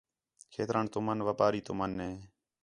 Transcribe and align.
کھیتران 0.53 0.85
تُمن 0.93 1.17
وپاری 1.27 1.61
تُمن 1.67 1.91
ہے 2.03 2.11